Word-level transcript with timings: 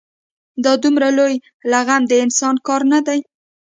دا 0.63 0.73
دومره 0.83 1.07
لوی 1.17 1.35
لغم 1.71 2.01
د 2.07 2.13
انسان 2.25 2.55
کار 2.67 2.81
نه 2.93 2.99
دی. 3.07 3.19